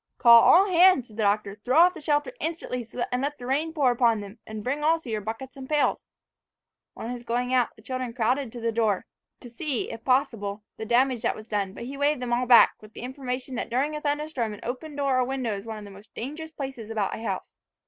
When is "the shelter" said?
1.93-2.31